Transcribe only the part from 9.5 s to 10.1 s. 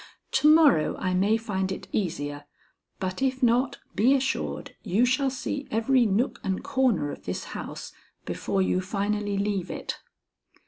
it."